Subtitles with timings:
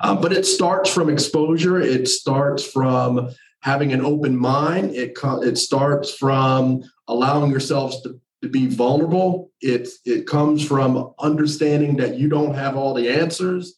[0.00, 1.80] Um, but it starts from exposure.
[1.80, 4.94] It starts from having an open mind.
[4.94, 9.50] It it starts from allowing yourselves to, to be vulnerable.
[9.60, 13.74] It it comes from understanding that you don't have all the answers.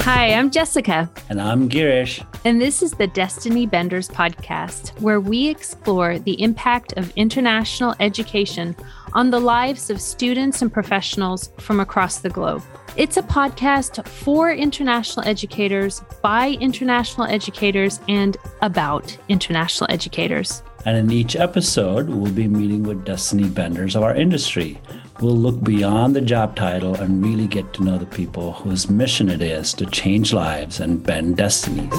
[0.00, 1.10] Hi, I'm Jessica.
[1.28, 2.24] And I'm Girish.
[2.46, 8.74] And this is the Destiny Benders podcast, where we explore the impact of international education
[9.12, 12.62] on the lives of students and professionals from across the globe.
[12.96, 20.62] It's a podcast for international educators, by international educators, and about international educators.
[20.84, 24.80] And in each episode, we'll be meeting with Destiny Benders of our industry.
[25.20, 29.28] We'll look beyond the job title and really get to know the people whose mission
[29.28, 31.92] it is to change lives and bend destinies.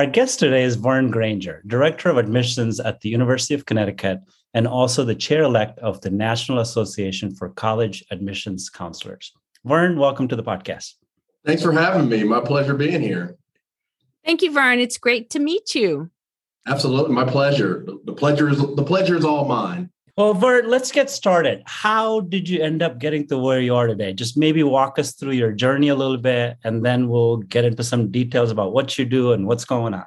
[0.00, 4.20] Our guest today is Vern Granger, Director of Admissions at the University of Connecticut
[4.54, 9.30] and also the chair elect of the National Association for College Admissions Counselors.
[9.66, 10.94] Vern, welcome to the podcast.
[11.44, 12.24] Thanks for having me.
[12.24, 13.36] My pleasure being here.
[14.24, 14.78] Thank you, Vern.
[14.78, 16.10] It's great to meet you.
[16.66, 17.84] Absolutely, my pleasure.
[18.06, 19.90] The pleasure is the pleasure is all mine.
[20.20, 21.62] Well, Vern, let's get started.
[21.64, 24.12] How did you end up getting to where you are today?
[24.12, 27.82] Just maybe walk us through your journey a little bit, and then we'll get into
[27.82, 30.04] some details about what you do and what's going on.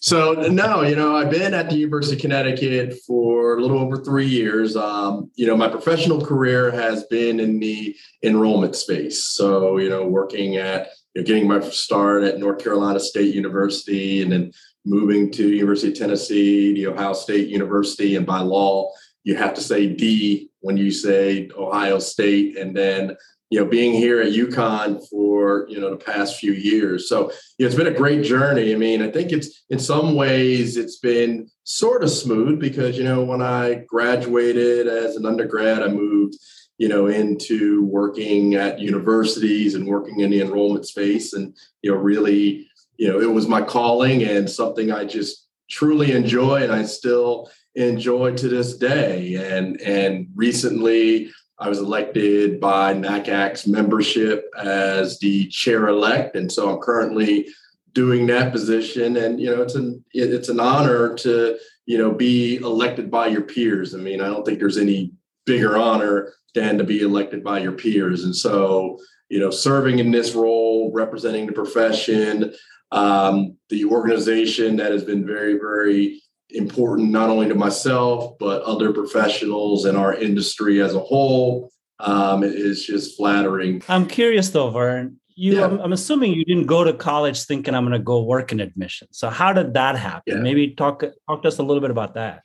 [0.00, 3.98] So, no, you know, I've been at the University of Connecticut for a little over
[3.98, 4.76] three years.
[4.76, 9.24] Um, you know, my professional career has been in the enrollment space.
[9.24, 14.22] So, you know, working at, you know, getting my start at North Carolina State University
[14.22, 14.52] and then
[14.86, 18.90] moving to University of Tennessee, the Ohio State University, and by law,
[19.24, 23.16] you have to say D when you say Ohio State, and then
[23.50, 27.08] you know being here at UConn for you know the past few years.
[27.08, 28.72] So you know, it's been a great journey.
[28.72, 33.04] I mean, I think it's in some ways it's been sort of smooth because you
[33.04, 36.36] know when I graduated as an undergrad, I moved
[36.78, 41.96] you know into working at universities and working in the enrollment space, and you know
[41.96, 42.68] really
[42.98, 47.50] you know it was my calling and something I just truly enjoy, and I still
[47.74, 49.34] enjoy to this day.
[49.34, 56.70] And and recently, I was elected by NACAC's membership as the chair elect, and so
[56.70, 57.48] I'm currently
[57.92, 59.16] doing that position.
[59.16, 63.42] And you know, it's an it's an honor to you know be elected by your
[63.42, 63.94] peers.
[63.94, 65.12] I mean, I don't think there's any
[65.46, 68.24] bigger honor than to be elected by your peers.
[68.24, 68.98] And so,
[69.28, 72.54] you know, serving in this role, representing the profession,
[72.92, 76.22] um, the organization that has been very, very
[76.54, 81.70] important not only to myself but other professionals in our industry as a whole.
[82.00, 83.82] Um, it is just flattering.
[83.88, 85.64] I'm curious though vern you yeah.
[85.64, 88.60] I'm, I'm, assuming you didn't go to college thinking i'm going to go work in
[88.60, 90.36] admissions so how did that happen?
[90.36, 90.40] Yeah.
[90.40, 92.42] maybe talk talk to us a little bit about that.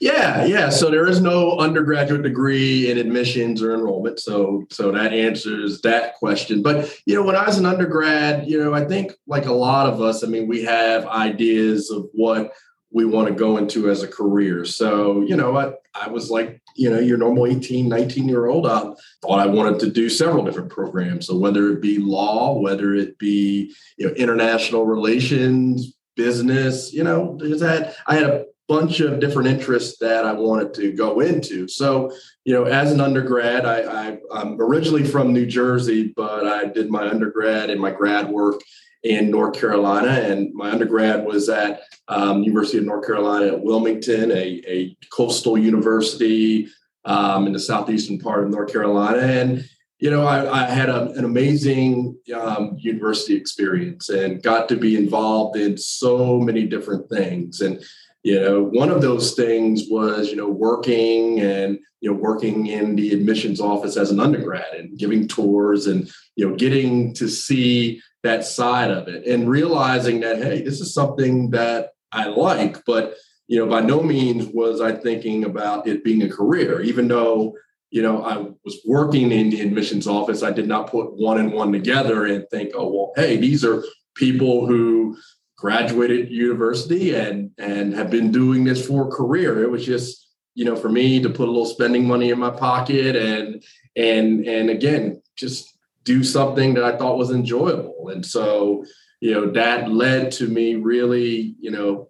[0.00, 0.68] Yeah yeah.
[0.68, 4.20] So there is no undergraduate degree in admissions or enrollment.
[4.20, 6.62] So so that answers that question.
[6.62, 9.88] But you know when i was an undergrad you know i think like a lot
[9.88, 12.52] of us i mean we have ideas of what
[12.90, 14.64] we want to go into as a career.
[14.64, 18.66] So, you know, I, I was like, you know, your normal 18, 19 year old,
[18.66, 21.26] I thought I wanted to do several different programs.
[21.26, 27.36] So whether it be law, whether it be, you know, international relations, business, you know,
[27.38, 31.66] that I had a bunch of different interests that I wanted to go into.
[31.68, 32.12] So,
[32.44, 36.90] you know, as an undergrad, I, I I'm originally from New Jersey, but I did
[36.90, 38.60] my undergrad and my grad work
[39.02, 44.30] in North Carolina, and my undergrad was at um, University of North Carolina at Wilmington,
[44.32, 46.68] a, a coastal university
[47.04, 49.64] um, in the southeastern part of North Carolina, and
[49.98, 54.96] you know I, I had a, an amazing um, university experience and got to be
[54.96, 57.82] involved in so many different things, and
[58.22, 62.96] you know one of those things was you know working and you know working in
[62.96, 68.00] the admissions office as an undergrad and giving tours and you know getting to see
[68.22, 73.14] that side of it and realizing that hey this is something that i like but
[73.46, 77.54] you know by no means was i thinking about it being a career even though
[77.90, 81.52] you know i was working in the admissions office i did not put one and
[81.52, 83.84] one together and think oh well hey these are
[84.16, 85.16] people who
[85.58, 90.64] graduated university and and have been doing this for a career it was just you
[90.64, 93.62] know for me to put a little spending money in my pocket and
[93.96, 95.78] and and again just
[96.08, 98.08] do something that I thought was enjoyable.
[98.08, 98.82] And so,
[99.20, 102.08] you know, that led to me really, you know,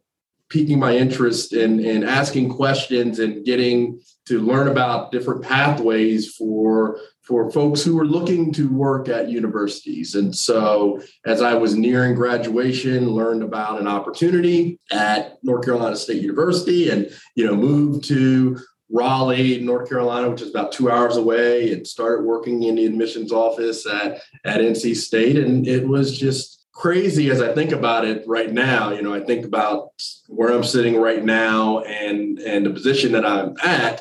[0.48, 7.00] piquing my interest in, in asking questions and getting to learn about different pathways for
[7.28, 10.14] for folks who were looking to work at universities.
[10.14, 16.22] And so as I was nearing graduation, learned about an opportunity at North Carolina State
[16.22, 18.58] University and, you know, moved to
[18.90, 23.30] Raleigh, North Carolina, which is about two hours away, and started working in the admissions
[23.30, 25.36] office at, at NC State.
[25.36, 28.92] And it was just crazy as I think about it right now.
[28.92, 29.90] You know, I think about
[30.28, 34.00] where I'm sitting right now and and the position that I'm at.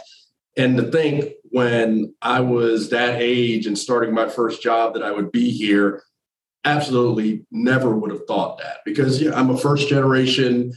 [0.56, 5.12] And to think when I was that age and starting my first job that I
[5.12, 6.04] would be here,
[6.66, 10.74] absolutely never would have thought that because yeah, I'm a first generation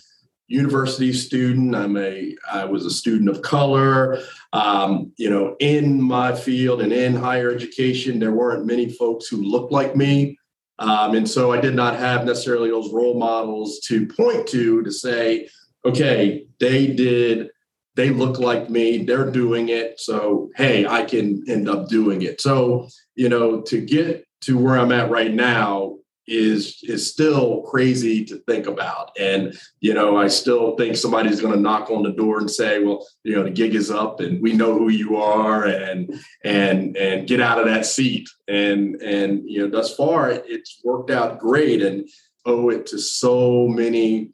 [0.50, 1.76] university student.
[1.76, 4.18] I'm a I was a student of color.
[4.52, 9.38] Um, you know, in my field and in higher education, there weren't many folks who
[9.38, 10.36] looked like me.
[10.80, 14.90] Um, and so I did not have necessarily those role models to point to to
[14.90, 15.48] say,
[15.84, 17.50] okay, they did,
[17.96, 20.00] they look like me, they're doing it.
[20.00, 22.40] So, hey, I can end up doing it.
[22.40, 25.96] So, you know, to get to where I'm at right now,
[26.30, 31.52] is is still crazy to think about and you know i still think somebody's going
[31.52, 34.40] to knock on the door and say well you know the gig is up and
[34.40, 36.14] we know who you are and
[36.44, 41.10] and and get out of that seat and and you know thus far it's worked
[41.10, 42.08] out great and
[42.46, 44.30] owe it to so many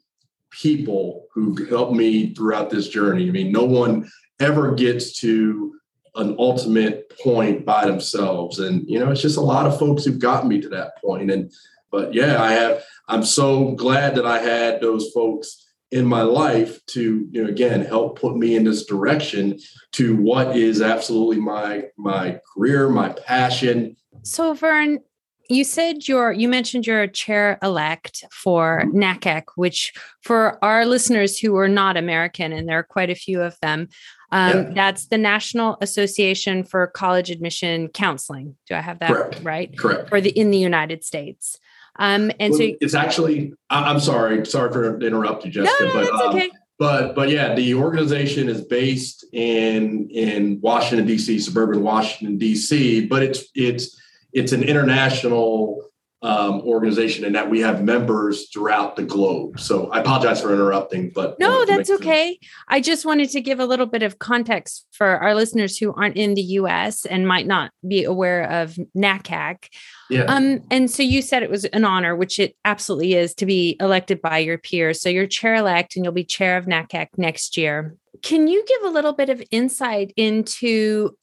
[0.49, 4.09] people who helped me throughout this journey i mean no one
[4.39, 5.73] ever gets to
[6.15, 10.19] an ultimate point by themselves and you know it's just a lot of folks who've
[10.19, 11.27] gotten me to that point.
[11.27, 11.51] point and
[11.91, 12.83] but yeah, I have.
[13.07, 17.81] I'm so glad that I had those folks in my life to you know again
[17.81, 19.57] help put me in this direction
[19.93, 23.95] to what is absolutely my my career, my passion.
[24.23, 24.99] So Vern,
[25.49, 28.97] you said you're you mentioned you're a chair elect for mm-hmm.
[28.97, 33.41] NACAC, which for our listeners who are not American, and there are quite a few
[33.41, 33.87] of them,
[34.31, 34.69] um, yeah.
[34.73, 38.55] that's the National Association for College Admission Counseling.
[38.67, 39.39] Do I have that Correct.
[39.43, 39.77] right?
[39.77, 40.09] Correct.
[40.09, 41.57] For the in the United States.
[41.99, 46.11] Um, and well, so it's actually, I'm sorry, sorry for interrupting Jessica, no, no, but,
[46.13, 46.51] um, okay.
[46.77, 53.23] but, but yeah, the organization is based in, in Washington, DC, suburban Washington, DC, but
[53.23, 53.96] it's, it's,
[54.33, 55.87] it's an international
[56.23, 59.59] um, organization and that we have members throughout the globe.
[59.59, 62.39] So I apologize for interrupting, but no, that's okay.
[62.41, 62.53] Sense.
[62.67, 66.17] I just wanted to give a little bit of context for our listeners who aren't
[66.17, 69.67] in the US and might not be aware of NACAC.
[70.09, 70.23] Yeah.
[70.23, 73.77] Um, and so you said it was an honor, which it absolutely is to be
[73.79, 74.99] elected by your peers.
[74.99, 77.95] So you're chair elect and you'll be chair of NACAC next year.
[78.23, 81.15] Can you give a little bit of insight into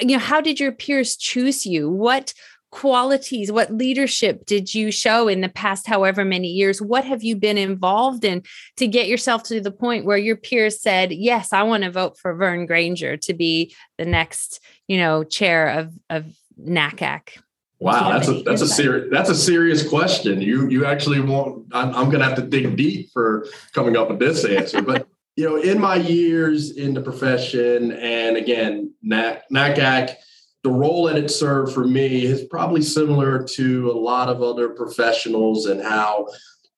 [0.00, 1.90] you know how did your peers choose you?
[1.90, 2.32] What
[2.72, 6.80] qualities what leadership did you show in the past however many years?
[6.80, 8.42] What have you been involved in
[8.78, 12.18] to get yourself to the point where your peers said yes i want to vote
[12.18, 16.24] for vern granger to be the next you know chair of of
[16.58, 17.38] nacac
[17.78, 20.40] wow that's a that's a serious that's a serious question.
[20.40, 24.18] You you actually want i'm, I'm gonna have to dig deep for coming up with
[24.18, 25.06] this answer but
[25.36, 30.16] you know in my years in the profession and again NAC, nacac
[30.62, 34.68] the role that it served for me is probably similar to a lot of other
[34.68, 36.28] professionals and how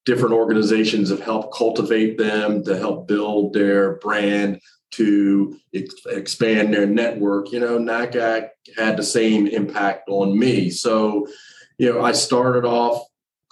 [0.07, 4.61] different organizations have helped cultivate them to help build their brand
[4.93, 7.53] to ex- expand their network.
[7.53, 10.71] You know nacac had the same impact on me.
[10.71, 11.27] So
[11.79, 13.03] you know i started off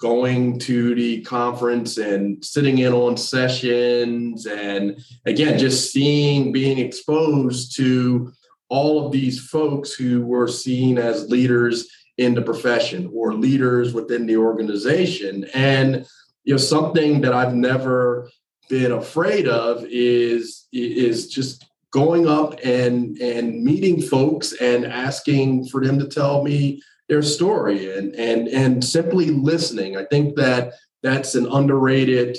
[0.02, 7.76] going to the conference and sitting in on sessions and again just seeing being exposed
[7.76, 8.32] to
[8.68, 14.26] all of these folks who were seen as leaders in the profession or leaders within
[14.26, 15.44] the organization.
[15.54, 16.06] And
[16.44, 18.28] you know, something that I've never
[18.68, 25.84] been afraid of is is just going up and and meeting folks and asking for
[25.84, 29.98] them to tell me their story and and and simply listening.
[29.98, 32.38] I think that that's an underrated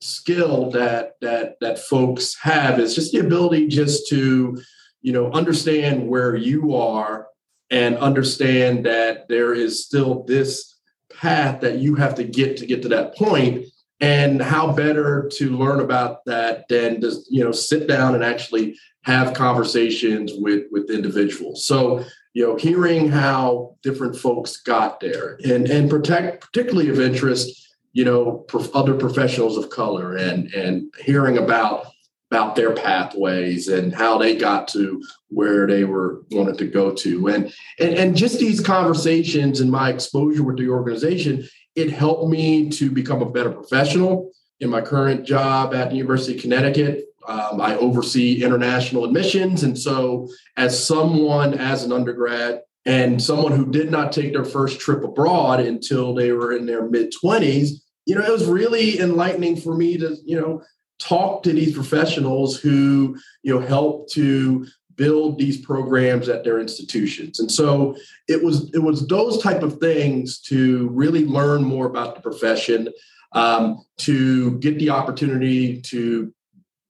[0.00, 4.58] skill that that that folks have is just the ability just to
[5.02, 7.26] you know understand where you are
[7.70, 10.78] and understand that there is still this
[11.12, 13.66] path that you have to get to get to that point
[14.00, 18.78] and how better to learn about that than just you know sit down and actually
[19.02, 22.02] have conversations with with individuals so
[22.36, 25.38] you know hearing how different folks got there.
[25.42, 31.38] And and protect particularly of interest you know other professionals of color and and hearing
[31.38, 31.86] about
[32.30, 37.28] about their pathways and how they got to where they were wanted to go to.
[37.28, 42.68] And and and just these conversations and my exposure with the organization it helped me
[42.68, 47.60] to become a better professional in my current job at the university of connecticut um,
[47.60, 53.90] i oversee international admissions and so as someone as an undergrad and someone who did
[53.90, 57.70] not take their first trip abroad until they were in their mid 20s,
[58.06, 60.62] you know, it was really enlightening for me to, you know,
[61.00, 67.40] talk to these professionals who, you know, help to build these programs at their institutions.
[67.40, 67.96] And so
[68.28, 72.88] it was it was those type of things to really learn more about the profession,
[73.32, 76.32] um, to get the opportunity to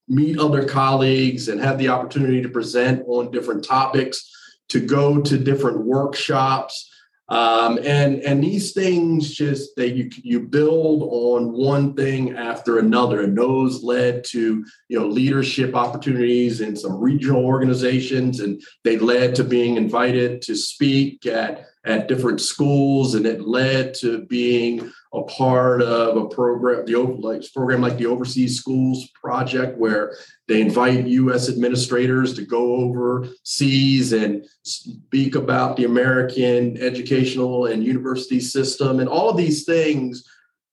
[0.08, 4.30] meet other colleagues and have the opportunity to present on different topics,
[4.68, 6.90] to go to different workshops.
[7.28, 13.22] Um, and and these things just that you you build on one thing after another,
[13.22, 19.34] and those led to you know leadership opportunities in some regional organizations, and they led
[19.36, 25.22] to being invited to speak at at different schools, and it led to being a
[25.22, 30.16] part of a program, the like program like the Overseas Schools Project, where
[30.48, 31.48] they invite U.S.
[31.48, 39.30] administrators to go overseas and speak about the American educational and university system, and all
[39.30, 40.24] of these things.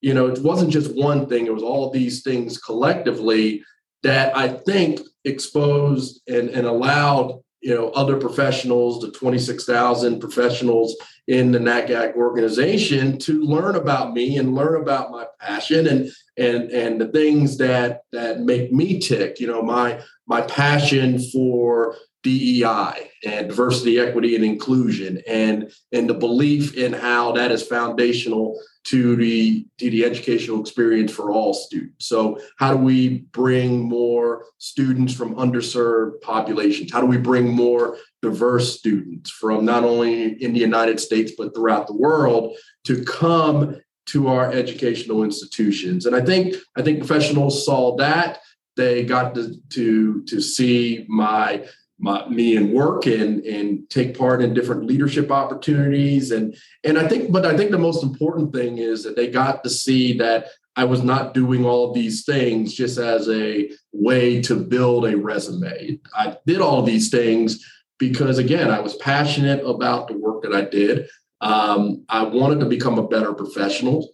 [0.01, 3.63] You know, it wasn't just one thing; it was all these things collectively
[4.01, 10.95] that I think exposed and, and allowed you know other professionals, the 26,000 professionals
[11.27, 16.69] in the NACAC organization to learn about me and learn about my passion and and
[16.71, 19.39] and the things that that make me tick.
[19.39, 26.13] You know, my my passion for DEI and diversity, equity, and inclusion, and and the
[26.13, 32.07] belief in how that is foundational to the to the educational experience for all students.
[32.07, 36.91] So, how do we bring more students from underserved populations?
[36.91, 41.53] How do we bring more diverse students from not only in the United States but
[41.53, 46.05] throughout the world to come to our educational institutions?
[46.05, 48.39] And I think I think professionals saw that
[48.75, 51.65] they got to to, to see my
[52.03, 57.07] my, me and work and and take part in different leadership opportunities and and I
[57.07, 60.47] think but I think the most important thing is that they got to see that
[60.75, 65.15] I was not doing all of these things just as a way to build a
[65.15, 65.99] resume.
[66.13, 67.65] I did all these things
[67.97, 71.07] because again I was passionate about the work that I did.
[71.39, 74.09] Um, I wanted to become a better professional.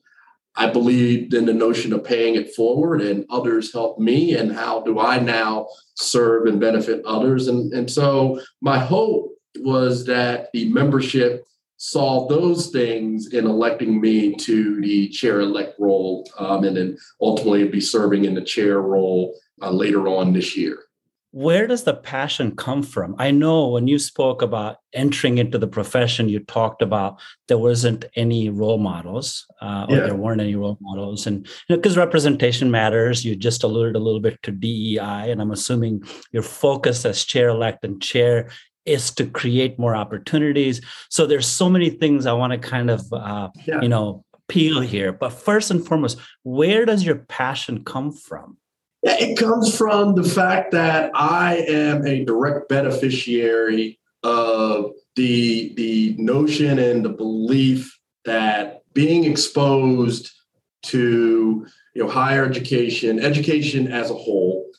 [0.55, 4.35] I believed in the notion of paying it forward, and others helped me.
[4.35, 7.47] And how do I now serve and benefit others?
[7.47, 11.45] And, and so my hope was that the membership
[11.77, 17.65] saw those things in electing me to the chair elect role, um, and then ultimately
[17.67, 20.88] be serving in the chair role uh, later on this year
[21.31, 23.15] where does the passion come from?
[23.19, 28.05] I know when you spoke about entering into the profession, you talked about there wasn't
[28.15, 30.03] any role models, uh, or yeah.
[30.05, 33.23] there weren't any role models, and because you know, representation matters.
[33.23, 37.49] You just alluded a little bit to DEI, and I'm assuming your focus as chair
[37.49, 38.49] elect and chair
[38.85, 40.81] is to create more opportunities.
[41.09, 43.81] So there's so many things I want to kind of, uh, yeah.
[43.81, 45.11] you know, peel here.
[45.11, 48.57] But first and foremost, where does your passion come from?
[49.03, 56.79] It comes from the fact that I am a direct beneficiary of the the notion
[56.79, 60.31] and the belief that being exposed
[60.83, 61.65] to
[61.95, 64.69] you know higher education, education as a whole,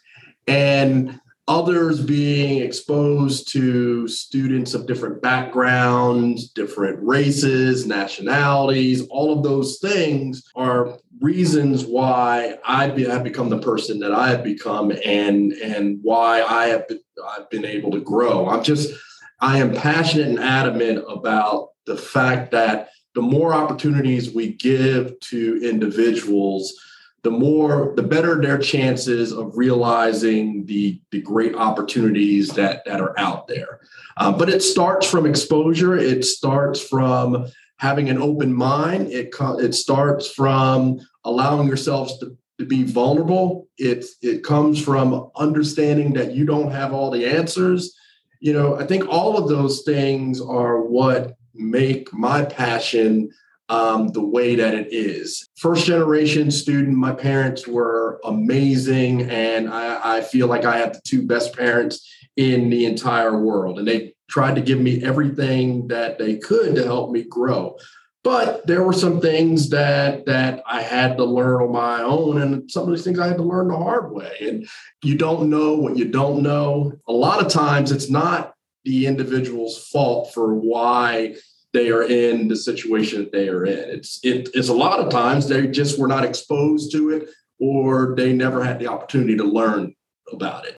[0.46, 1.19] and
[1.50, 10.48] others being exposed to students of different backgrounds, different races, nationalities, all of those things
[10.54, 16.40] are reasons why I have become the person that I have become and and why
[16.42, 18.48] I have been, I've been able to grow.
[18.48, 18.94] I'm just
[19.40, 25.60] I am passionate and adamant about the fact that the more opportunities we give to
[25.64, 26.72] individuals,
[27.22, 33.18] the more the better their chances of realizing the the great opportunities that that are
[33.18, 33.80] out there.
[34.16, 35.96] Uh, but it starts from exposure.
[35.96, 37.46] It starts from
[37.76, 39.08] having an open mind.
[39.08, 43.68] It it starts from allowing yourselves to, to be vulnerable.
[43.76, 47.94] It it comes from understanding that you don't have all the answers.
[48.40, 53.30] You know i think all of those things are what make my passion
[53.70, 55.48] um, the way that it is.
[55.56, 61.00] First generation student, my parents were amazing, and I, I feel like I have the
[61.06, 63.78] two best parents in the entire world.
[63.78, 67.76] And they tried to give me everything that they could to help me grow.
[68.24, 72.70] But there were some things that that I had to learn on my own, and
[72.70, 74.34] some of these things I had to learn the hard way.
[74.42, 74.68] And
[75.02, 76.92] you don't know what you don't know.
[77.08, 78.52] A lot of times, it's not
[78.84, 81.36] the individual's fault for why
[81.72, 83.90] they are in the situation that they are in.
[83.90, 87.28] It's it, it's a lot of times they just were not exposed to it
[87.60, 89.94] or they never had the opportunity to learn
[90.32, 90.76] about it.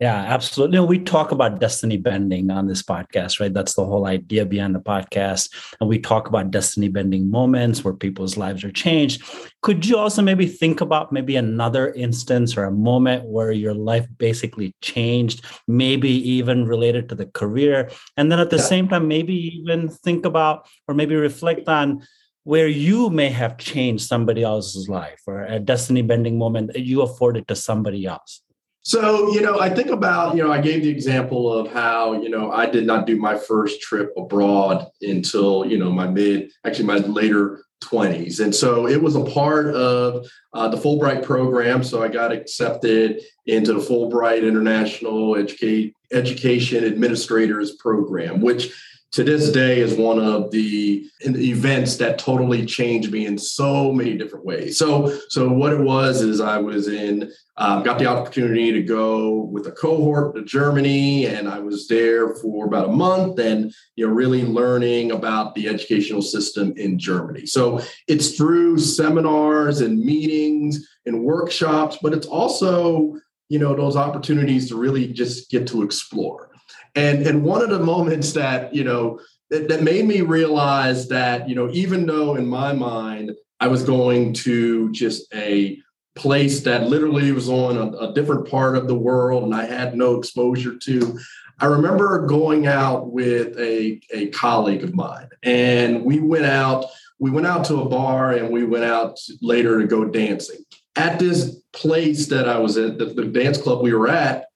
[0.00, 0.80] Yeah, absolutely.
[0.80, 3.54] we talk about destiny bending on this podcast, right?
[3.54, 5.48] That's the whole idea behind the podcast.
[5.78, 9.22] And we talk about destiny bending moments where people's lives are changed.
[9.62, 14.08] Could you also maybe think about maybe another instance or a moment where your life
[14.18, 17.88] basically changed, maybe even related to the career?
[18.16, 18.62] And then at the yeah.
[18.62, 22.04] same time, maybe even think about or maybe reflect on
[22.42, 27.00] where you may have changed somebody else's life or a destiny bending moment that you
[27.00, 28.42] afforded to somebody else.
[28.84, 32.28] So, you know, I think about, you know, I gave the example of how, you
[32.28, 36.84] know, I did not do my first trip abroad until, you know, my mid, actually
[36.84, 38.40] my later 20s.
[38.40, 41.82] And so it was a part of uh, the Fulbright program.
[41.82, 48.70] So I got accepted into the Fulbright International Educate, Education Administrators Program, which
[49.14, 54.18] to this day is one of the events that totally changed me in so many
[54.18, 54.76] different ways.
[54.76, 59.42] So, so what it was is I was in, um, got the opportunity to go
[59.52, 64.04] with a cohort to Germany, and I was there for about a month, and you
[64.04, 67.46] know, really learning about the educational system in Germany.
[67.46, 73.14] So it's through seminars and meetings and workshops, but it's also
[73.48, 76.50] you know those opportunities to really just get to explore
[76.94, 79.20] and and one of the moments that you know
[79.50, 83.82] that, that made me realize that you know even though in my mind I was
[83.82, 85.78] going to just a
[86.16, 89.96] place that literally was on a, a, different part of the world and I had
[89.96, 91.18] no exposure to.
[91.58, 96.86] I remember going out with a, a colleague of mine and we went out,
[97.18, 100.64] we went out to a bar and we went out later to go dancing.
[100.96, 104.46] At this place that I was at, the, the dance club we were at,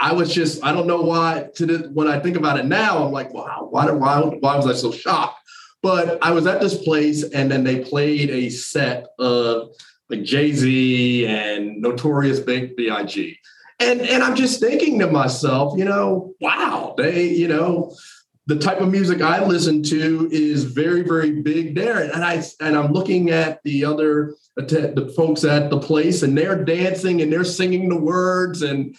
[0.00, 3.04] I was just, I don't know why to the, when I think about it now,
[3.04, 5.40] I'm like, wow, why, why, why was I so shocked?
[5.82, 9.70] But I was at this place and then they played a set of
[10.08, 13.38] like Jay-Z and Notorious Big B.I.G.
[13.80, 17.94] And, and I'm just thinking to myself, you know, wow, they, you know,
[18.48, 22.02] the type of music I listen to is very, very big there.
[22.02, 26.64] And I and I'm looking at the other the folks at the place and they're
[26.64, 28.96] dancing and they're singing the words and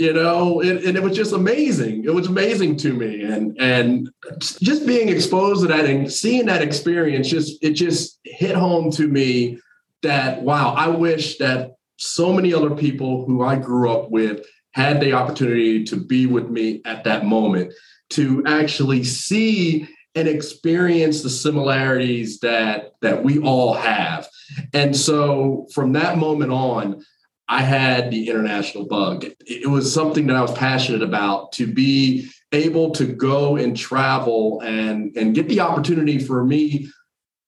[0.00, 2.04] you know it, and it was just amazing.
[2.04, 3.22] It was amazing to me.
[3.22, 4.10] And and
[4.40, 9.06] just being exposed to that and seeing that experience just it just hit home to
[9.06, 9.58] me
[10.02, 14.98] that wow i wish that so many other people who i grew up with had
[15.00, 17.70] the opportunity to be with me at that moment
[18.08, 24.28] to actually see and experience the similarities that that we all have.
[24.74, 27.04] And so from that moment on
[27.50, 29.26] I had the international bug.
[29.44, 34.60] It was something that I was passionate about to be able to go and travel
[34.60, 36.88] and, and get the opportunity for me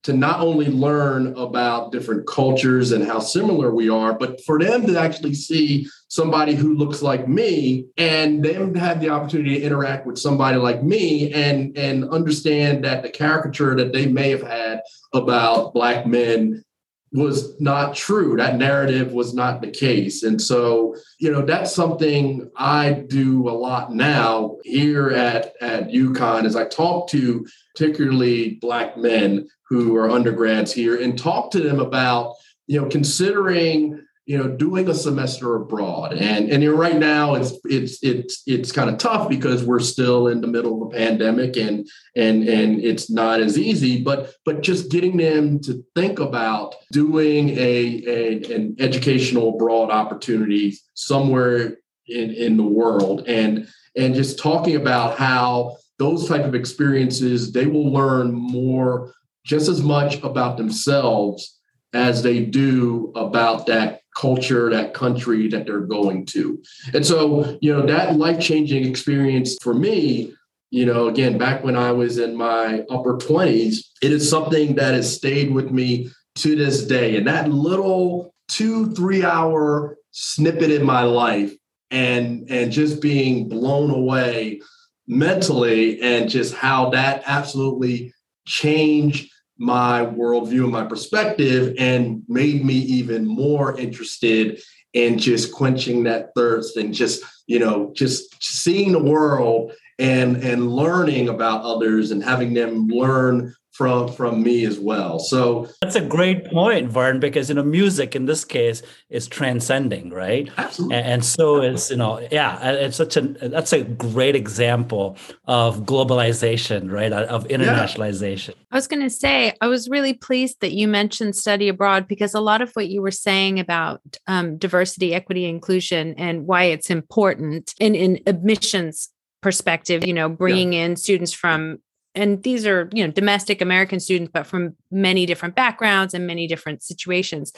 [0.02, 4.84] to not only learn about different cultures and how similar we are, but for them
[4.84, 9.62] to actually see somebody who looks like me and them to have the opportunity to
[9.62, 14.42] interact with somebody like me and, and understand that the caricature that they may have
[14.42, 14.80] had
[15.14, 16.64] about Black men
[17.12, 18.36] was not true.
[18.36, 20.22] That narrative was not the case.
[20.22, 26.44] And so, you know, that's something I do a lot now here at, at UConn
[26.44, 31.80] as I talk to particularly Black men who are undergrads here and talk to them
[31.80, 32.34] about,
[32.66, 36.12] you know, considering you know doing a semester abroad.
[36.12, 40.28] And and you right now it's it's it's it's kind of tough because we're still
[40.28, 44.62] in the middle of a pandemic and and and it's not as easy but but
[44.62, 52.30] just getting them to think about doing a, a an educational abroad opportunity somewhere in
[52.30, 57.92] in the world and and just talking about how those type of experiences they will
[57.92, 59.12] learn more
[59.44, 61.58] just as much about themselves
[61.92, 66.62] as they do about that culture, that country that they're going to.
[66.94, 70.34] And so, you know, that life changing experience for me,
[70.70, 74.94] you know, again, back when I was in my upper 20s, it is something that
[74.94, 77.16] has stayed with me to this day.
[77.16, 81.54] And that little two, three hour snippet in my life
[81.90, 84.60] and and just being blown away
[85.06, 88.14] mentally and just how that absolutely
[88.46, 89.30] changed
[89.62, 94.60] my worldview and my perspective and made me even more interested
[94.92, 100.72] in just quenching that thirst and just you know just seeing the world and and
[100.72, 105.18] learning about others and having them learn from from me as well.
[105.18, 110.10] So that's a great point, Vern, because you know music in this case is transcending,
[110.10, 110.50] right?
[110.58, 110.96] Absolutely.
[110.96, 115.80] And, and so is you know yeah, it's such a that's a great example of
[115.84, 117.12] globalization, right?
[117.12, 118.48] Of internationalization.
[118.48, 118.54] Yeah.
[118.72, 122.34] I was going to say I was really pleased that you mentioned study abroad because
[122.34, 126.90] a lot of what you were saying about um, diversity, equity, inclusion, and why it's
[126.90, 129.08] important in in admissions
[129.40, 130.84] perspective you know bringing yeah.
[130.84, 131.78] in students from
[132.14, 136.46] and these are you know domestic american students but from many different backgrounds and many
[136.46, 137.52] different situations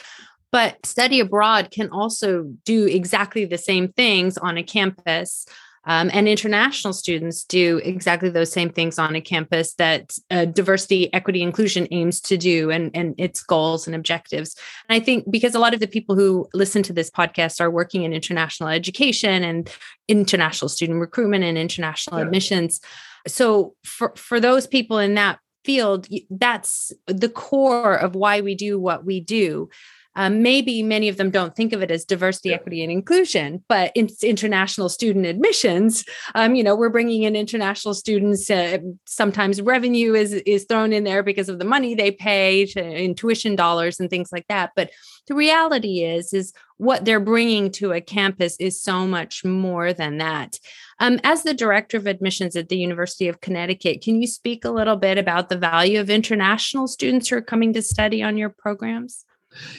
[0.53, 5.47] but study abroad can also do exactly the same things on a campus
[5.87, 11.13] um, and international students do exactly those same things on a campus that uh, diversity
[11.13, 14.57] equity inclusion aims to do and, and its goals and objectives
[14.89, 17.71] and i think because a lot of the people who listen to this podcast are
[17.71, 19.71] working in international education and
[20.09, 22.25] international student recruitment and international yeah.
[22.25, 22.81] admissions
[23.27, 28.79] so for for those people in that field that's the core of why we do
[28.79, 29.69] what we do
[30.17, 32.57] um, maybe many of them don't think of it as diversity, yeah.
[32.57, 36.05] equity, and inclusion, but it's international student admissions.
[36.35, 38.51] Um, you know, we're bringing in international students.
[38.51, 42.81] Uh, sometimes revenue is is thrown in there because of the money they pay to,
[42.83, 44.71] in tuition dollars and things like that.
[44.77, 44.91] But
[45.27, 50.19] the reality is, is what they're bringing to a campus is so much more than
[50.19, 50.59] that.
[51.01, 54.71] Um, as the director of admissions at the University of Connecticut, can you speak a
[54.71, 58.51] little bit about the value of international students who are coming to study on your
[58.51, 59.25] programs?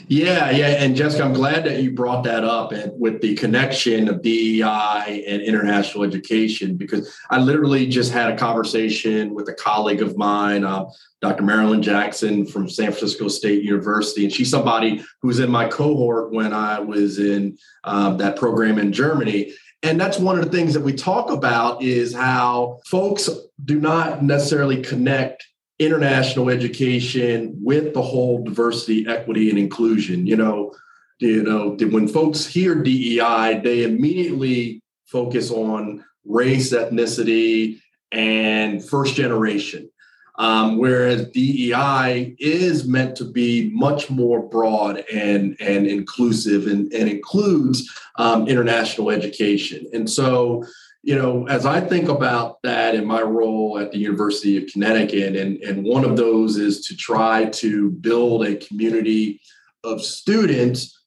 [0.08, 0.68] Yeah, yeah.
[0.68, 5.26] And Jessica, I'm glad that you brought that up and with the connection of DEI
[5.28, 10.64] and international education, because I literally just had a conversation with a colleague of mine,
[10.64, 10.86] uh,
[11.22, 11.44] Dr.
[11.44, 14.24] Marilyn Jackson from San Francisco State University.
[14.24, 18.78] And she's somebody who was in my cohort when I was in um, that program
[18.78, 19.54] in Germany.
[19.84, 23.30] And that's one of the things that we talk about is how folks
[23.64, 25.46] do not necessarily connect
[25.80, 30.26] international education with the whole diversity, equity, and inclusion.
[30.26, 30.74] You know,
[31.20, 37.80] you know, when folks hear DEI, they immediately focus on race, ethnicity,
[38.12, 39.90] and first generation.
[40.38, 47.10] Um, whereas DEI is meant to be much more broad and, and inclusive and, and
[47.10, 49.86] includes um, international education.
[49.94, 50.66] And so,
[51.06, 55.36] you know, as I think about that in my role at the University of Connecticut,
[55.36, 59.40] and, and one of those is to try to build a community
[59.84, 61.00] of students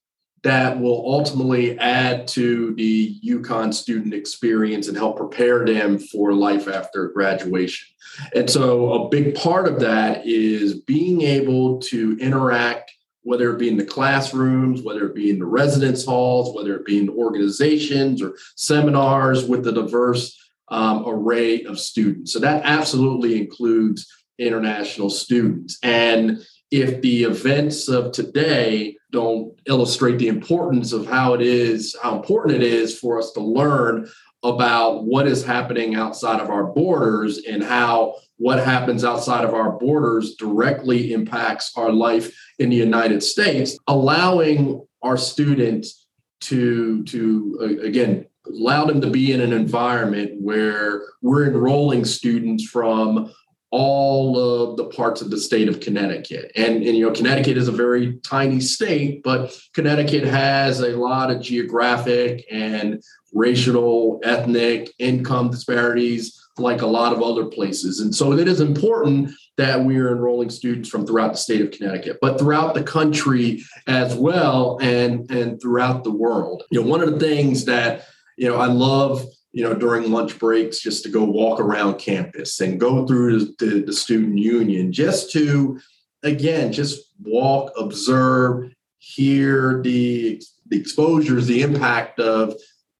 [0.45, 6.69] that will ultimately add to the UConn student experience and help prepare them for life
[6.69, 7.89] after graduation.
[8.37, 12.93] And so, a big part of that is being able to interact
[13.29, 16.87] whether it be in the classrooms, whether it be in the residence halls, whether it
[16.87, 20.35] be in organizations or seminars with a diverse
[20.69, 22.33] um, array of students.
[22.33, 25.79] So that absolutely includes international students.
[25.83, 32.17] And if the events of today don't illustrate the importance of how it is, how
[32.17, 34.09] important it is for us to learn
[34.43, 39.73] about what is happening outside of our borders and how what happens outside of our
[39.73, 46.07] borders directly impacts our life in the United States, allowing our students
[46.41, 53.31] to to again allow them to be in an environment where we're enrolling students from
[53.71, 56.51] all of the parts of the state of Connecticut.
[56.57, 61.31] And, and, you know, Connecticut is a very tiny state, but Connecticut has a lot
[61.31, 63.03] of geographic and
[63.35, 68.01] racial, ethnic, income disparities like a lot of other places.
[68.01, 71.71] And so it is important that we are enrolling students from throughout the state of
[71.71, 76.65] Connecticut, but throughout the country as well and, and throughout the world.
[76.71, 80.39] You know, one of the things that, you know, I love you know, during lunch
[80.39, 85.33] breaks, just to go walk around campus and go through the, the, student union, just
[85.33, 85.81] to,
[86.23, 92.55] again, just walk, observe, hear the, the exposures, the impact of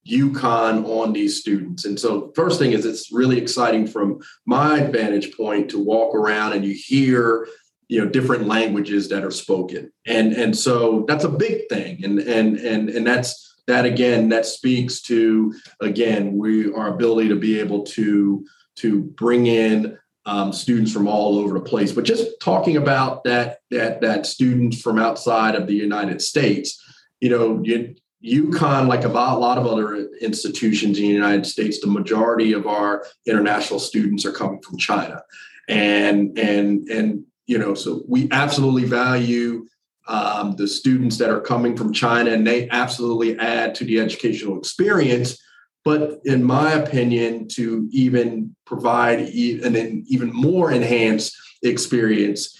[0.07, 1.85] UConn on these students.
[1.85, 6.53] And so, first thing is, it's really exciting from my vantage point to walk around
[6.53, 7.47] and you hear
[7.89, 9.91] you know different languages that are spoken.
[10.05, 12.03] And and so that's a big thing.
[12.03, 17.35] And and and and that's that again that speaks to again we our ability to
[17.35, 18.45] be able to
[18.77, 21.91] to bring in um, students from all over the place.
[21.91, 26.81] But just talking about that that that students from outside of the united states
[27.19, 31.87] you know you, UConn, like a lot of other institutions in the United States, the
[31.87, 35.23] majority of our international students are coming from China,
[35.69, 39.65] and and and you know, so we absolutely value
[40.07, 44.57] um, the students that are coming from China, and they absolutely add to the educational
[44.57, 45.37] experience.
[45.85, 52.58] But in my opinion, to even provide an even more enhanced experience,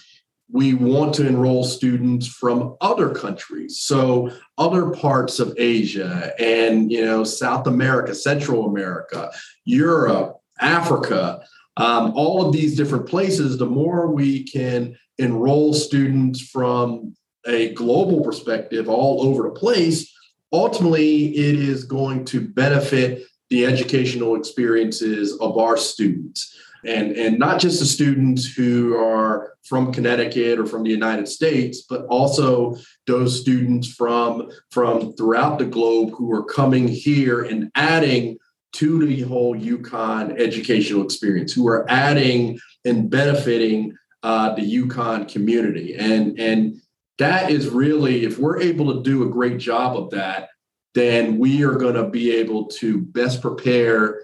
[0.52, 7.04] we want to enroll students from other countries so other parts of asia and you
[7.04, 9.30] know south america central america
[9.64, 11.42] europe africa
[11.76, 17.14] um, all of these different places the more we can enroll students from
[17.46, 20.12] a global perspective all over the place
[20.52, 27.60] ultimately it is going to benefit the educational experiences of our students and and not
[27.60, 33.40] just the students who are from Connecticut or from the United States, but also those
[33.40, 38.38] students from from throughout the globe who are coming here and adding
[38.72, 45.96] to the whole UConn educational experience, who are adding and benefiting uh, the UConn community,
[45.96, 46.80] and and
[47.18, 50.48] that is really if we're able to do a great job of that,
[50.94, 54.22] then we are going to be able to best prepare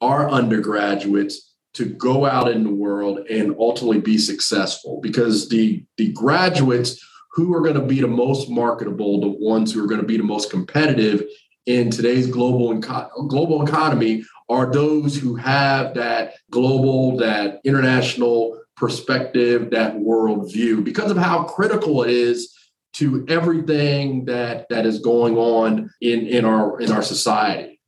[0.00, 6.12] our undergraduates to go out in the world and ultimately be successful because the the
[6.12, 10.06] graduates who are going to be the most marketable the ones who are going to
[10.06, 11.24] be the most competitive
[11.66, 12.82] in today's global and
[13.28, 21.10] global economy are those who have that global that international perspective that world view because
[21.10, 22.52] of how critical it is
[22.92, 27.79] to everything that that is going on in in our in our society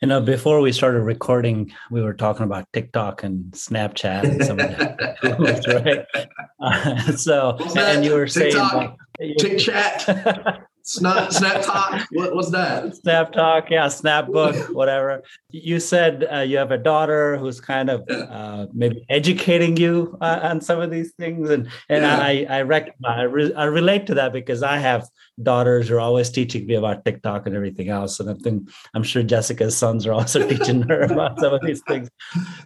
[0.00, 4.60] you know, before we started recording, we were talking about TikTok and Snapchat and some
[4.60, 6.26] of that, right?
[6.60, 10.64] Uh, so, and you were TikTok, saying, Tik Chat.
[10.88, 12.06] Snap, Snap Talk.
[12.12, 12.96] What was that?
[12.96, 15.22] Snap Talk, yeah, Snapbook, whatever.
[15.50, 20.40] You said uh, you have a daughter who's kind of uh, maybe educating you uh,
[20.44, 22.18] on some of these things, and and yeah.
[22.18, 25.06] I I, rec- I, re- I relate to that because I have
[25.42, 29.02] daughters who are always teaching me about TikTok and everything else, and I think I'm
[29.02, 32.08] sure Jessica's sons are also teaching her about some of these things.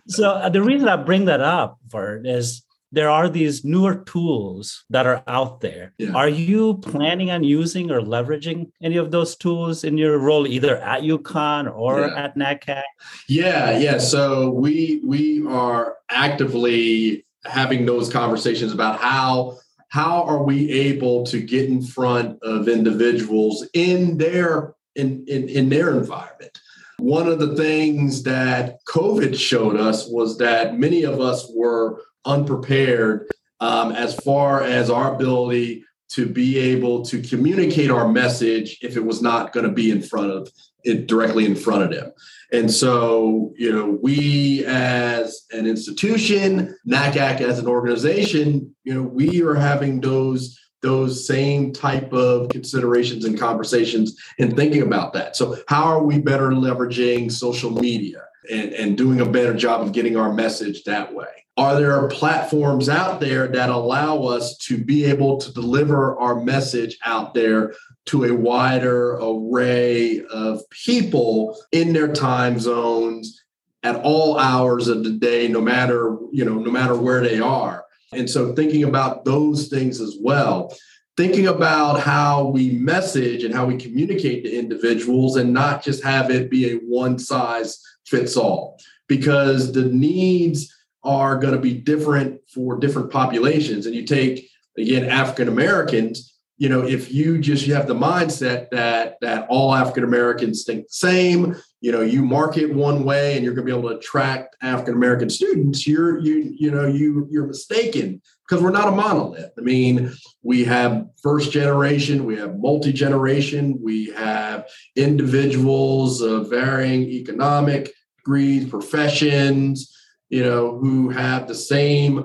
[0.06, 4.84] So uh, the reason I bring that up for is there are these newer tools
[4.90, 5.94] that are out there.
[5.96, 6.12] Yeah.
[6.12, 10.76] Are you planning on using or leveraging any of those tools in your role, either
[10.76, 12.24] at UConn or yeah.
[12.24, 12.82] at NACAC?
[13.28, 13.98] Yeah, yeah.
[13.98, 21.40] So we we are actively having those conversations about how how are we able to
[21.40, 26.58] get in front of individuals in their in, in, in their environment
[26.98, 33.28] one of the things that covid showed us was that many of us were unprepared
[33.60, 39.04] um, as far as our ability to be able to communicate our message if it
[39.04, 40.50] was not going to be in front of
[40.84, 42.12] it directly in front of them.
[42.52, 49.42] And so, you know, we as an institution, NACAC as an organization, you know, we
[49.42, 55.36] are having those those same type of considerations and conversations and thinking about that.
[55.36, 59.92] So, how are we better leveraging social media and, and doing a better job of
[59.92, 61.41] getting our message that way?
[61.56, 66.98] Are there platforms out there that allow us to be able to deliver our message
[67.04, 67.74] out there
[68.06, 73.42] to a wider array of people in their time zones
[73.82, 77.84] at all hours of the day, no matter, you know, no matter where they are?
[78.12, 80.72] And so thinking about those things as well
[81.16, 86.30] thinking about how we message and how we communicate to individuals and not just have
[86.30, 92.40] it be a one size fits all because the needs are going to be different
[92.52, 93.86] for different populations.
[93.86, 98.70] And you take again African Americans, you know, if you just you have the mindset
[98.70, 103.44] that that all African Americans think the same, you know, you market one way and
[103.44, 107.26] you're going to be able to attract African American students, you're you you know you
[107.30, 109.50] you're mistaken because we're not a monolith.
[109.58, 110.12] I mean,
[110.42, 118.68] we have first generation, we have multi generation, we have individuals of varying economic degrees,
[118.68, 119.91] professions
[120.32, 122.24] you know, who have the same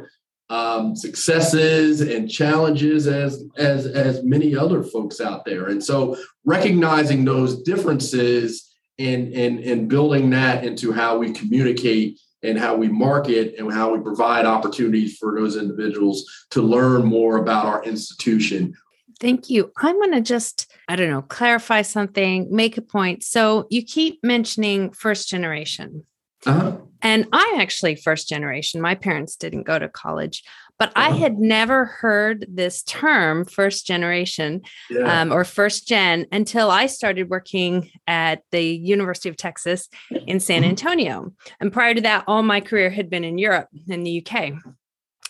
[0.49, 5.67] um, successes and challenges as as as many other folks out there.
[5.67, 6.15] And so
[6.45, 12.87] recognizing those differences and and and building that into how we communicate and how we
[12.87, 18.73] market and how we provide opportunities for those individuals to learn more about our institution.
[19.19, 19.71] Thank you.
[19.77, 23.23] I'm going to just, I don't know, clarify something, make a point.
[23.23, 26.05] So you keep mentioning first generation.
[26.45, 26.77] Uh-huh.
[27.01, 28.81] And I'm actually first generation.
[28.81, 30.43] My parents didn't go to college,
[30.79, 31.09] but uh-huh.
[31.09, 35.21] I had never heard this term first generation yeah.
[35.21, 39.89] um, or first gen until I started working at the University of Texas
[40.25, 40.71] in San mm-hmm.
[40.71, 41.31] Antonio.
[41.59, 44.53] And prior to that, all my career had been in Europe, in the UK.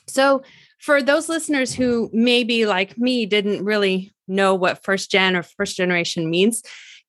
[0.08, 0.44] So,
[0.80, 5.76] for those listeners who maybe like me didn't really know what first gen or first
[5.76, 6.62] generation means,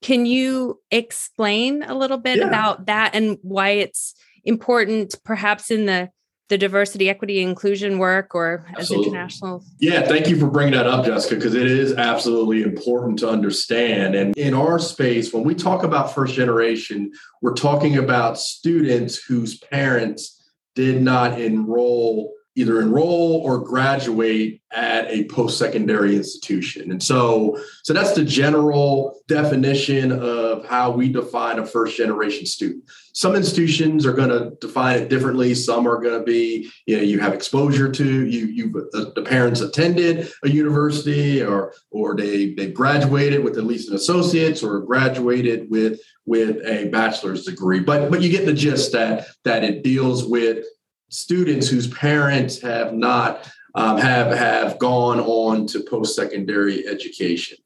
[0.02, 2.46] can you explain a little bit yeah.
[2.46, 6.10] about that and why it's important, perhaps in the
[6.48, 9.62] the diversity, equity, inclusion work or as international?
[9.80, 14.14] Yeah, thank you for bringing that up, Jessica, because it is absolutely important to understand.
[14.14, 19.58] And in our space, when we talk about first generation, we're talking about students whose
[19.58, 20.42] parents
[20.74, 26.90] did not enroll either enroll or graduate at a post-secondary institution.
[26.90, 32.84] And so, so that's the general definition of how we define a first generation student.
[33.12, 35.54] Some institutions are going to define it differently.
[35.54, 39.22] Some are going to be, you know, you have exposure to you, you uh, the
[39.22, 44.80] parents attended a university or or they they graduated with at least an associate's or
[44.80, 47.80] graduated with with a bachelor's degree.
[47.80, 50.64] But but you get the gist that that it deals with
[51.08, 57.58] students whose parents have not um, have have gone on to post secondary education.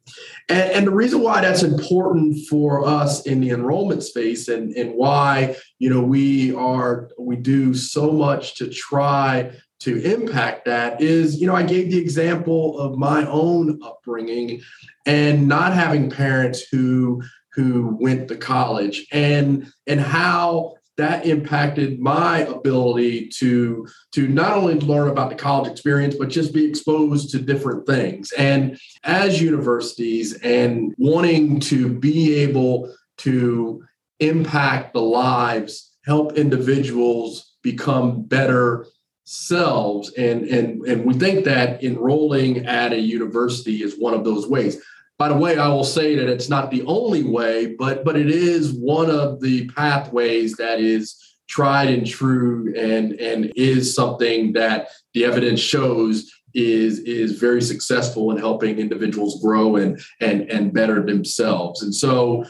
[0.49, 4.95] And, and, the reason why that's important for us in the enrollment space and, and
[4.95, 11.41] why you know we are we do so much to try to impact that is
[11.41, 14.61] you know I gave the example of my own upbringing
[15.07, 17.23] and not having parents who
[17.55, 24.75] who went to college and and how that impacted my ability to to not only
[24.75, 28.33] learn about the college experience but just be exposed to different things.
[28.33, 33.85] And as universities and wanting to be able to
[34.21, 38.87] impact the lives help individuals become better
[39.25, 40.13] selves.
[40.15, 44.83] And and and we think that enrolling at a university is one of those ways
[45.19, 48.31] by the way, I will say that it's not the only way, but but it
[48.31, 51.17] is one of the pathways that is
[51.49, 58.31] tried and true and and is something that the evidence shows is is very successful
[58.31, 61.83] in helping individuals grow and and and better themselves.
[61.83, 62.45] And so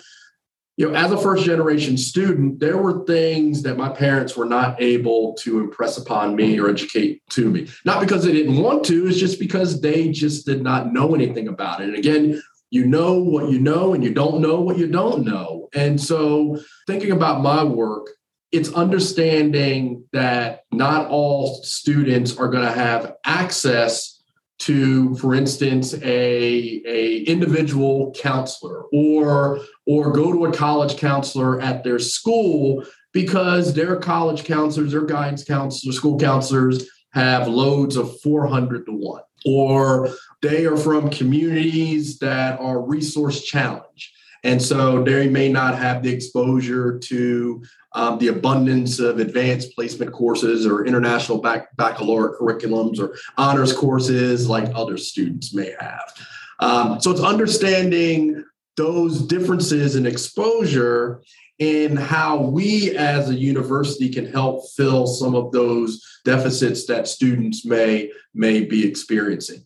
[0.79, 4.81] you know, as a first generation student, there were things that my parents were not
[4.81, 7.69] able to impress upon me or educate to me.
[7.85, 11.49] Not because they didn't want to, it's just because they just did not know anything
[11.49, 11.91] about it.
[11.91, 15.69] And again, you know what you know and you don't know what you don't know.
[15.75, 18.09] And so, thinking about my work,
[18.51, 24.23] it's understanding that not all students are going to have access
[24.61, 31.85] to for instance a, a individual counselor or or go to a college counselor at
[31.85, 38.87] their school because their college counselors their guidance counselors school counselors have loads of 400
[38.87, 40.09] to 1 or
[40.41, 44.13] they are from communities that are resource challenged.
[44.45, 47.63] And so they may not have the exposure to
[47.95, 54.49] um, the abundance of advanced placement courses or international bac- baccalaureate curriculums or honors courses
[54.49, 56.13] like other students may have.
[56.59, 58.45] Um, so it's understanding
[58.77, 61.23] those differences in exposure
[61.63, 67.65] and how we as a university can help fill some of those deficits that students
[67.65, 69.65] may may be experiencing.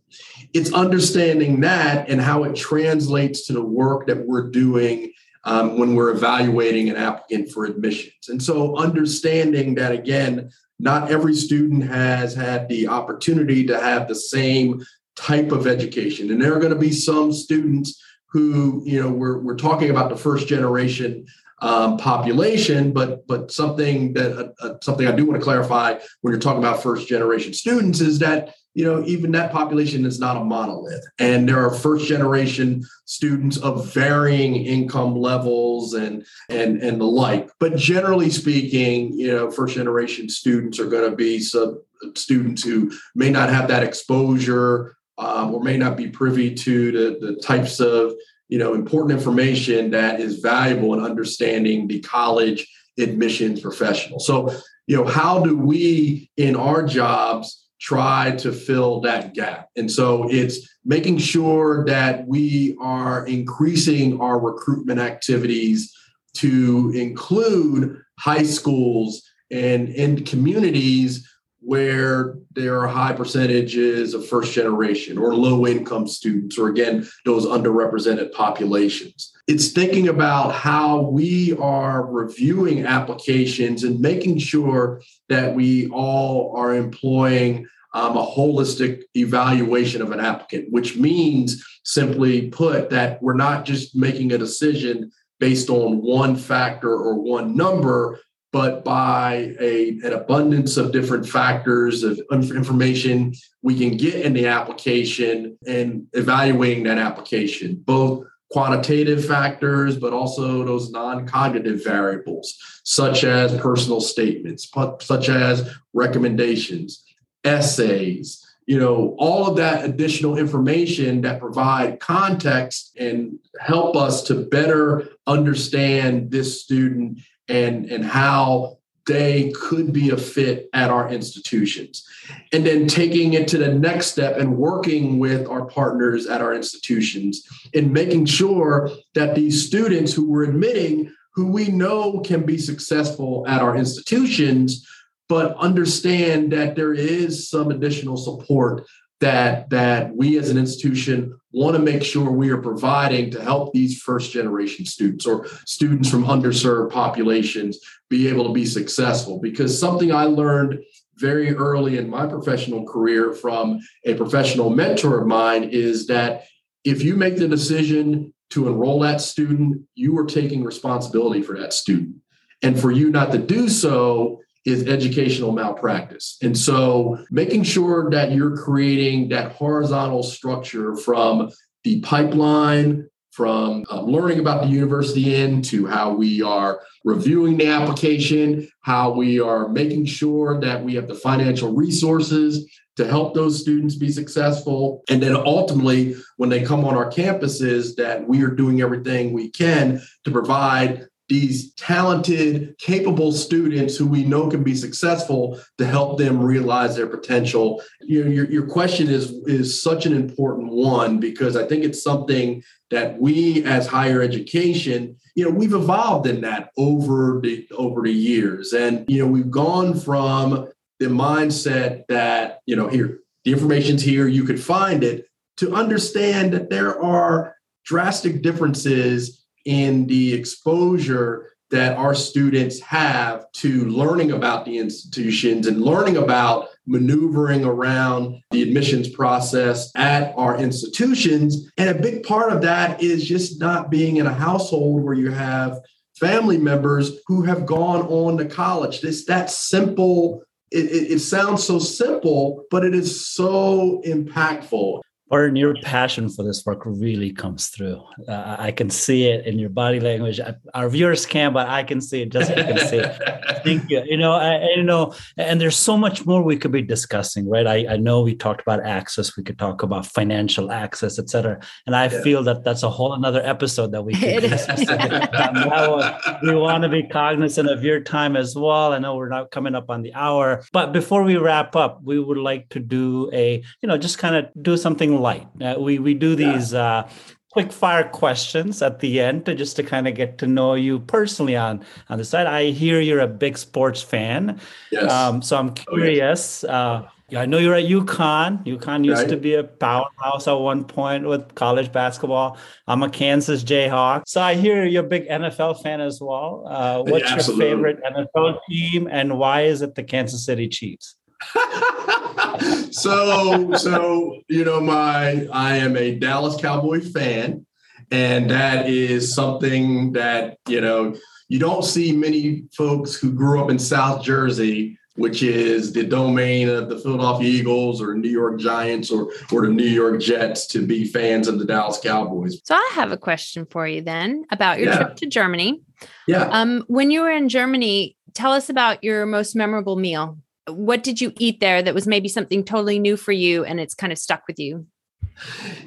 [0.53, 5.13] It's understanding that and how it translates to the work that we're doing
[5.45, 8.29] um, when we're evaluating an applicant for admissions.
[8.29, 14.15] And so understanding that again not every student has had the opportunity to have the
[14.15, 16.31] same type of education.
[16.31, 20.11] And there are going to be some students who you know we're, we're talking about
[20.11, 21.25] the first generation
[21.61, 26.33] um, population, but but something that uh, uh, something I do want to clarify when
[26.33, 30.37] you're talking about first generation students is that you know even that population is not
[30.37, 37.01] a monolith, and there are first generation students of varying income levels and and and
[37.01, 37.49] the like.
[37.59, 41.81] But generally speaking, you know, first generation students are going to be some
[42.15, 47.27] students who may not have that exposure um, or may not be privy to the,
[47.27, 48.13] the types of
[48.49, 52.67] you know important information that is valuable in understanding the college
[52.99, 54.19] admissions professional.
[54.19, 54.51] So
[54.87, 59.69] you know how do we in our jobs try to fill that gap?
[59.77, 65.93] And so it's making sure that we are increasing our recruitment activities
[66.35, 71.29] to include high schools and in communities
[71.67, 77.45] where there are high percentages of first generation or low income students, or again, those
[77.45, 79.33] underrepresented populations.
[79.49, 86.73] It's thinking about how we are reviewing applications and making sure that we all are
[86.73, 93.65] employing um, a holistic evaluation of an applicant, which means simply put that we're not
[93.65, 98.21] just making a decision based on one factor or one number,
[98.53, 103.33] but by a, an abundance of different factors of information
[103.63, 110.65] we can get in the application and evaluating that application, both quantitative factors, but also
[110.65, 114.71] those non cognitive variables, such as personal statements,
[115.01, 117.05] such as recommendations,
[117.45, 124.47] essays, you know, all of that additional information that provide context and help us to
[124.47, 132.05] better understand this student and, and how they could be a fit at our institutions.
[132.53, 136.53] And then taking it to the next step and working with our partners at our
[136.53, 142.59] institutions and making sure that these students who we're admitting, who we know can be
[142.59, 144.87] successful at our institutions,
[145.29, 148.87] but understand that there is some additional support
[149.21, 153.73] that that we as an institution want to make sure we are providing to help
[153.73, 157.79] these first generation students or students from underserved populations
[158.11, 159.41] be able to be successful.
[159.41, 160.81] Because something i learned
[161.17, 166.45] very early in my professional career from a professional mentor of mine is that
[166.85, 171.73] if you make the decision to enroll that student you are taking responsibility for that
[171.73, 172.17] student.
[172.63, 176.37] And for you not to do so is educational malpractice.
[176.43, 181.51] And so making sure that you're creating that horizontal structure from
[181.85, 187.69] the pipeline, from um, learning about the university in to how we are reviewing the
[187.69, 193.61] application, how we are making sure that we have the financial resources to help those
[193.61, 195.05] students be successful.
[195.09, 199.51] And then ultimately, when they come on our campuses, that we are doing everything we
[199.51, 206.19] can to provide these talented, capable students who we know can be successful to help
[206.19, 207.83] them realize their potential.
[208.01, 212.03] You know, your, your question is is such an important one because I think it's
[212.03, 218.03] something that we as higher education, you know, we've evolved in that over the over
[218.03, 218.73] the years.
[218.73, 220.69] And you know, we've gone from
[220.99, 225.27] the mindset that, you know, here, the information's here, you could find it,
[225.59, 227.55] to understand that there are
[227.85, 235.83] drastic differences in the exposure that our students have to learning about the institutions and
[235.83, 241.69] learning about maneuvering around the admissions process at our institutions.
[241.77, 245.33] And a big part of that is just not being in a household where you
[245.33, 245.81] have
[246.19, 249.01] family members who have gone on to college.
[249.01, 250.43] This that simple.
[250.73, 255.01] It, it, it sounds so simple, but it is so impactful.
[255.29, 258.01] Or your passion for this work really comes through.
[258.29, 260.41] Uh, I can see it in your body language.
[260.73, 262.31] Our viewers can, but I can see it.
[262.31, 263.21] Just you can see it.
[263.65, 264.05] Thank you.
[264.07, 267.67] You know, I, you know, and there's so much more we could be discussing, right?
[267.67, 269.37] I, I know we talked about access.
[269.37, 271.59] We could talk about financial access, etc.
[271.87, 272.23] And I yeah.
[272.23, 274.45] feel that that's a whole another episode that we could.
[275.73, 278.93] um, we want to be cognizant of your time as well.
[278.93, 282.21] I know we're not coming up on the hour, but before we wrap up, we
[282.21, 285.49] would like to do a, you know, just kind of do something light.
[285.61, 286.99] Uh, we we do these yeah.
[286.99, 287.09] uh,
[287.51, 291.01] quick fire questions at the end to just to kind of get to know you
[291.01, 292.47] personally on on the side.
[292.47, 294.61] I hear you're a big sports fan.
[294.93, 295.11] Yes.
[295.11, 296.65] Um, so I'm curious.
[296.65, 297.05] Oh, yes.
[297.05, 298.65] uh, I know you're at UConn.
[298.65, 299.31] UConn used right.
[299.31, 302.57] to be a powerhouse at one point with college basketball.
[302.87, 304.23] I'm a Kansas Jayhawk.
[304.27, 306.65] So I hear you're a big NFL fan as well.
[306.69, 311.17] Uh, what's yeah, your favorite NFL team and why is it the Kansas City Chiefs?
[312.91, 317.67] so so you know my I am a Dallas Cowboy fan,
[318.11, 321.15] and that is something that you know
[321.49, 326.69] you don't see many folks who grew up in South Jersey, which is the domain
[326.69, 330.87] of the Philadelphia Eagles or New York Giants or or the New York Jets, to
[330.87, 332.61] be fans of the Dallas Cowboys.
[332.65, 334.97] So I have a question for you then about your yeah.
[334.97, 335.83] trip to Germany.
[336.27, 336.49] Yeah.
[336.51, 341.21] Um, when you were in Germany, tell us about your most memorable meal what did
[341.21, 344.19] you eat there that was maybe something totally new for you and it's kind of
[344.19, 344.87] stuck with you?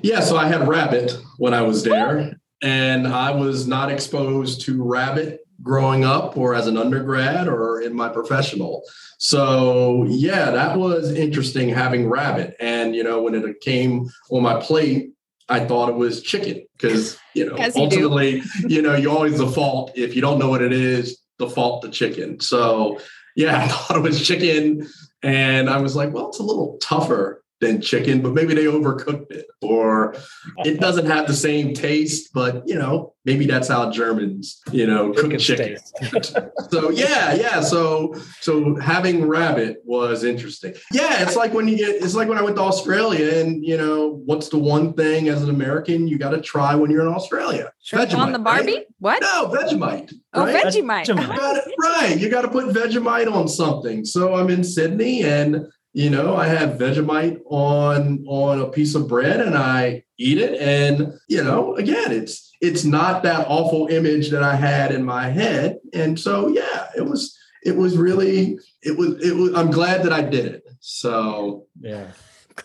[0.02, 2.34] Yeah, so I had rabbit when I was there, oh.
[2.62, 7.94] and I was not exposed to rabbit growing up or as an undergrad or in
[7.94, 8.84] my professional.
[9.18, 12.56] So, yeah, that was interesting having rabbit.
[12.60, 15.12] And, you know, when it came on my plate,
[15.50, 19.98] I thought it was chicken because, you know, you ultimately, you know, you always default
[19.98, 22.40] if you don't know what it is, default the chicken.
[22.40, 23.00] So,
[23.36, 24.88] yeah, I thought it was chicken.
[25.22, 29.32] And I was like, well, it's a little tougher than chicken, but maybe they overcooked
[29.32, 30.16] it or
[30.60, 35.12] it doesn't have the same taste, but you know, maybe that's how Germans, you know,
[35.12, 35.78] cook chicken.
[36.72, 37.62] so yeah, yeah.
[37.62, 40.74] So so having rabbit was interesting.
[40.92, 43.78] Yeah, it's like when you get it's like when I went to Australia and you
[43.78, 47.14] know, what's the one thing as an American you got to try when you're in
[47.14, 47.72] Australia?
[47.92, 48.74] Vegemite, on the Barbie?
[48.74, 48.86] Right?
[49.00, 49.22] What?
[49.22, 50.14] No, Vegemite.
[50.34, 50.66] Oh, right?
[50.66, 51.08] Vegemite.
[51.08, 52.18] You right.
[52.18, 54.06] You got to put Vegemite on something.
[54.06, 59.08] So I'm in Sydney and you know, I have Vegemite on on a piece of
[59.08, 60.60] bread and I eat it.
[60.60, 65.30] And, you know, again, it's it's not that awful image that I had in my
[65.30, 65.78] head.
[65.94, 70.14] And so yeah, it was it was really it was it was I'm glad that
[70.14, 70.64] I did it.
[70.80, 72.12] So yeah.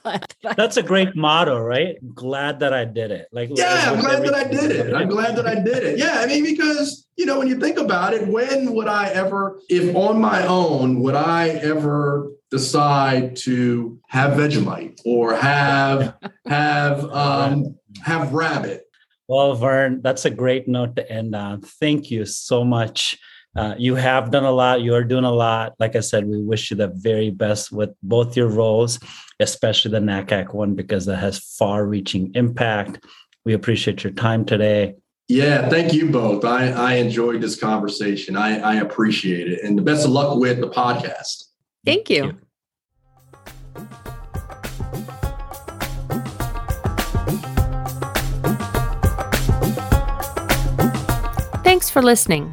[0.02, 1.96] Glad that That's a great motto, right?
[2.14, 3.28] Glad that I did it.
[3.32, 4.92] Like yeah, I'm glad that I did it.
[4.92, 5.98] I'm glad that I did it.
[5.98, 9.60] Yeah, I mean because you know when you think about it, when would I ever,
[9.68, 16.14] if on my own, would I ever decide to have Vegemite or have
[16.46, 18.84] have um, have rabbit?
[19.26, 21.62] Well, Vern, that's a great note to end on.
[21.62, 23.18] Thank you so much.
[23.56, 24.82] Uh, you have done a lot.
[24.82, 25.74] You are doing a lot.
[25.78, 28.98] Like I said, we wish you the very best with both your roles,
[29.40, 33.04] especially the NACAC one, because that has far reaching impact.
[33.44, 34.94] We appreciate your time today.
[35.28, 36.44] Yeah, thank you both.
[36.44, 38.36] I, I enjoyed this conversation.
[38.36, 39.64] I, I appreciate it.
[39.64, 41.44] And the best of luck with the podcast.
[41.84, 42.22] Thank you.
[42.22, 42.43] Thank you.
[51.94, 52.52] For listening.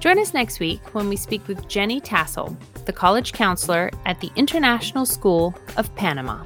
[0.00, 4.30] Join us next week when we speak with Jenny Tassel, the college counselor at the
[4.36, 6.44] International School of Panama.